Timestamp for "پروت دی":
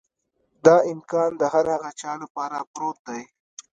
2.71-3.21